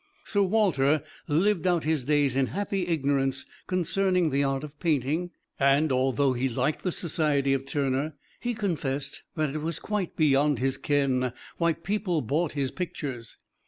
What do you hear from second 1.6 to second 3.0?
out his days in happy